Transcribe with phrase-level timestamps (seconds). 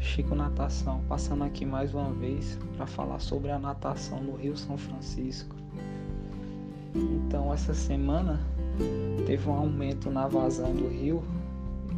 [0.00, 4.78] Chico Natação, passando aqui mais uma vez para falar sobre a natação no Rio São
[4.78, 5.54] Francisco.
[6.94, 8.40] Então, essa semana
[9.26, 11.22] teve um aumento na vazão do rio,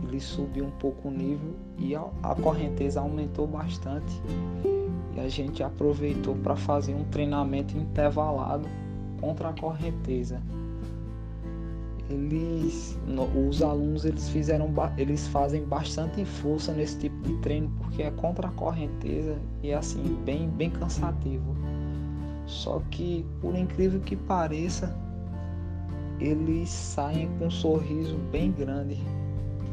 [0.07, 4.21] ele subiu um pouco o nível e a correnteza aumentou bastante.
[5.15, 8.69] E a gente aproveitou para fazer um treinamento intervalado
[9.21, 10.43] contra a correnteza.
[12.13, 12.99] Eles,
[13.49, 18.49] os alunos eles fizeram, eles fazem bastante força nesse tipo de treino porque é contra
[18.49, 21.57] a correnteza e assim bem, bem cansativo.
[22.47, 24.95] Só que por incrível que pareça,
[26.21, 28.99] eles saem com um sorriso bem grande,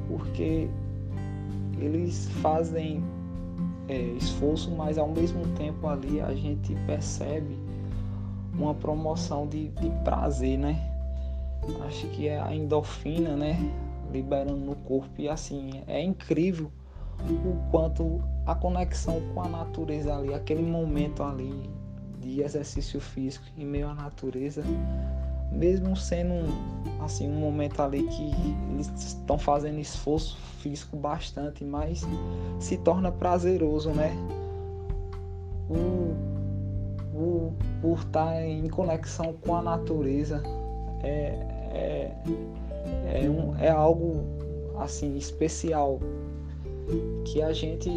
[0.07, 0.69] porque
[1.77, 3.03] eles fazem
[3.89, 7.57] é, esforço, mas ao mesmo tempo ali a gente percebe
[8.53, 10.98] uma promoção de, de prazer, né?
[11.85, 13.57] Acho que é a endorfina, né?
[14.11, 16.71] Liberando no corpo e assim é incrível
[17.21, 21.69] o quanto a conexão com a natureza ali, aquele momento ali
[22.19, 24.63] de exercício físico em meio à natureza
[25.51, 26.33] mesmo sendo
[27.01, 28.31] assim um momento ali que
[28.71, 32.05] eles estão fazendo esforço físico bastante, mas
[32.59, 34.11] se torna prazeroso, né?
[35.69, 36.15] O,
[37.17, 40.41] o, por estar em conexão com a natureza
[41.03, 41.35] é,
[41.73, 42.11] é,
[43.23, 44.23] é, um, é algo
[44.77, 45.99] assim especial
[47.25, 47.89] que a gente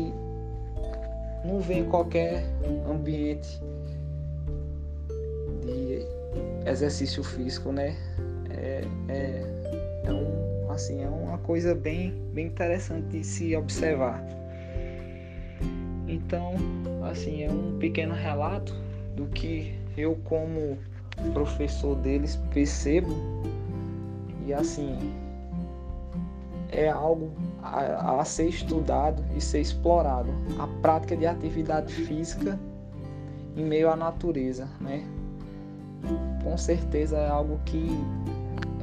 [1.44, 2.44] não vê em qualquer
[2.88, 3.60] ambiente
[6.66, 7.96] exercício físico, né?
[8.50, 9.44] É, é,
[10.04, 14.24] é, um, assim, é uma coisa bem, bem interessante de se observar.
[16.08, 16.54] Então,
[17.10, 18.74] assim, é um pequeno relato
[19.16, 20.78] do que eu como
[21.32, 23.14] professor deles percebo
[24.46, 24.96] e assim
[26.70, 27.30] é algo
[27.62, 32.58] a, a, ser estudado e ser explorado a prática de atividade física
[33.56, 35.04] em meio à natureza, né?
[36.42, 37.88] com certeza é algo que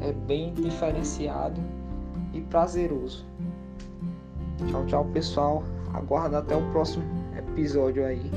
[0.02, 1.60] é bem diferenciado
[2.34, 3.26] e prazeroso.
[4.68, 5.64] Tchau, tchau, pessoal.
[5.94, 7.04] Aguardo até o próximo
[7.38, 8.32] episódio aí.